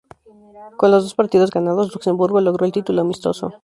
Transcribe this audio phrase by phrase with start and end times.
[0.77, 3.51] Con los dos partidos ganados, Luxemburgo logró el título amistoso.